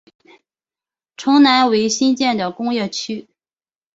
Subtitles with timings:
[1.15, 3.27] 城南为新建的工业区。